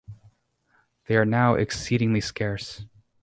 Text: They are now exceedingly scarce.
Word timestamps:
They 1.05 1.15
are 1.15 1.25
now 1.25 1.53
exceedingly 1.53 2.21
scarce. 2.21 2.85